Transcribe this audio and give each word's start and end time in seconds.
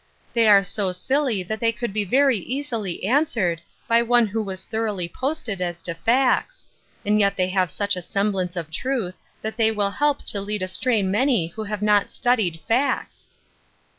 They 0.33 0.47
are 0.47 0.63
so 0.63 0.91
silly 0.91 1.43
that 1.43 1.59
they 1.59 1.71
could 1.71 1.93
be 1.93 2.05
very 2.05 2.39
easily 2.39 3.03
answered, 3.03 3.61
by 3.87 4.01
one 4.01 4.25
who 4.25 4.41
was 4.41 4.63
thoroughly 4.65 5.07
posted 5.07 5.61
as 5.61 5.79
to 5.83 5.93
facts; 5.93 6.65
and 7.05 7.19
yet 7.19 7.37
they 7.37 7.49
have 7.49 7.69
such 7.69 7.95
a 7.95 8.01
semblance 8.01 8.55
of 8.55 8.71
truth 8.71 9.19
that 9.43 9.57
they 9.57 9.69
will 9.69 9.91
help 9.91 10.25
to 10.25 10.41
lead 10.41 10.63
astray 10.63 11.03
many 11.03 11.49
who 11.49 11.65
have 11.65 11.83
not 11.83 12.11
studied 12.11 12.61
facts." 12.67 13.29